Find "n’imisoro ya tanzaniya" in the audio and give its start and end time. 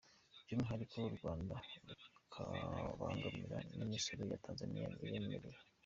3.77-4.89